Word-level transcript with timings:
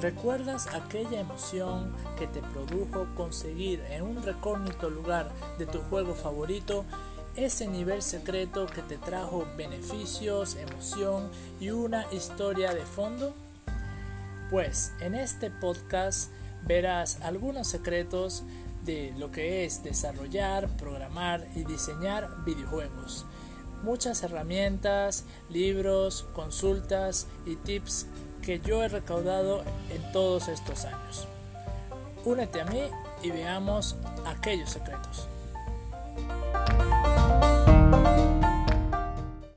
¿Recuerdas 0.00 0.68
aquella 0.68 1.18
emoción 1.18 1.92
que 2.16 2.28
te 2.28 2.40
produjo 2.40 3.08
conseguir 3.16 3.80
en 3.90 4.02
un 4.02 4.22
recógnito 4.22 4.90
lugar 4.90 5.32
de 5.58 5.66
tu 5.66 5.80
juego 5.80 6.14
favorito 6.14 6.84
ese 7.34 7.66
nivel 7.66 8.00
secreto 8.02 8.66
que 8.66 8.82
te 8.82 8.96
trajo 8.96 9.44
beneficios, 9.56 10.54
emoción 10.54 11.28
y 11.58 11.70
una 11.70 12.06
historia 12.12 12.74
de 12.74 12.86
fondo? 12.86 13.34
Pues 14.50 14.92
en 15.00 15.16
este 15.16 15.50
podcast 15.50 16.30
verás 16.64 17.18
algunos 17.22 17.66
secretos 17.66 18.44
de 18.84 19.12
lo 19.18 19.32
que 19.32 19.64
es 19.64 19.82
desarrollar, 19.82 20.68
programar 20.76 21.44
y 21.56 21.64
diseñar 21.64 22.44
videojuegos. 22.44 23.26
Muchas 23.82 24.22
herramientas, 24.22 25.24
libros, 25.50 26.26
consultas 26.34 27.26
y 27.46 27.56
tips 27.56 28.06
que 28.48 28.60
yo 28.60 28.82
he 28.82 28.88
recaudado 28.88 29.62
en 29.90 30.10
todos 30.10 30.48
estos 30.48 30.86
años. 30.86 31.28
Únete 32.24 32.62
a 32.62 32.64
mí 32.64 32.80
y 33.22 33.30
veamos 33.30 33.94
aquellos 34.24 34.70
secretos. 34.70 35.28